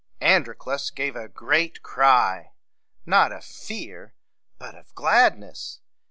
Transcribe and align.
Androclus 0.19 0.89
gave 0.89 1.15
a 1.15 1.29
great 1.29 1.83
cry, 1.83 2.53
not 3.05 3.31
of 3.31 3.43
fear, 3.45 4.15
but 4.57 4.73
of 4.73 4.95
gladness. 4.95 5.79